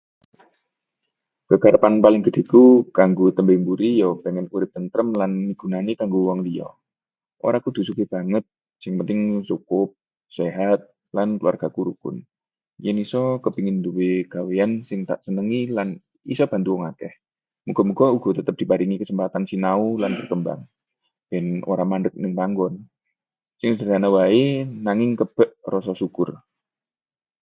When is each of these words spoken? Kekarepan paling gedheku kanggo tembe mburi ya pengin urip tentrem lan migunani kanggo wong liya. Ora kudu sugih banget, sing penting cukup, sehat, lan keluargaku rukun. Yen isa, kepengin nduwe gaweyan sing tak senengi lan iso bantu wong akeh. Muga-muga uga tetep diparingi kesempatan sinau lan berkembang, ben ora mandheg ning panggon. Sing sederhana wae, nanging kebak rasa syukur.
Kekarepan 1.51 1.93
paling 2.03 2.21
gedheku 2.25 2.63
kanggo 2.97 3.25
tembe 3.37 3.53
mburi 3.61 3.89
ya 4.01 4.09
pengin 4.23 4.45
urip 4.55 4.69
tentrem 4.75 5.09
lan 5.19 5.31
migunani 5.49 5.91
kanggo 5.99 6.19
wong 6.27 6.39
liya. 6.45 6.67
Ora 7.47 7.57
kudu 7.65 7.79
sugih 7.87 8.07
banget, 8.15 8.43
sing 8.81 8.91
penting 8.99 9.19
cukup, 9.49 9.89
sehat, 10.37 10.79
lan 11.15 11.27
keluargaku 11.39 11.79
rukun. 11.89 12.15
Yen 12.83 12.97
isa, 13.05 13.23
kepengin 13.43 13.77
nduwe 13.81 14.09
gaweyan 14.33 14.71
sing 14.87 14.99
tak 15.09 15.19
senengi 15.25 15.61
lan 15.77 15.89
iso 16.33 16.43
bantu 16.51 16.69
wong 16.75 16.83
akeh. 16.91 17.13
Muga-muga 17.65 18.05
uga 18.17 18.29
tetep 18.39 18.55
diparingi 18.59 18.97
kesempatan 19.01 19.43
sinau 19.49 19.81
lan 20.01 20.11
berkembang, 20.19 20.61
ben 21.29 21.45
ora 21.71 21.83
mandheg 21.91 22.13
ning 22.21 22.33
panggon. 22.39 22.73
Sing 23.59 23.71
sederhana 23.77 24.09
wae, 24.15 24.45
nanging 24.85 25.11
kebak 25.19 25.51
rasa 25.73 25.93
syukur. 26.01 26.29